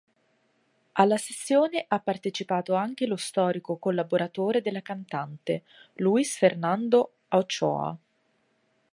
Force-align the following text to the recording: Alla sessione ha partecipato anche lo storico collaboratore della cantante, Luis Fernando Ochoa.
Alla 0.93 1.17
sessione 1.17 1.85
ha 1.87 1.99
partecipato 1.99 2.73
anche 2.73 3.05
lo 3.05 3.17
storico 3.17 3.77
collaboratore 3.77 4.59
della 4.59 4.81
cantante, 4.81 5.61
Luis 5.97 6.37
Fernando 6.37 7.17
Ochoa. 7.29 7.95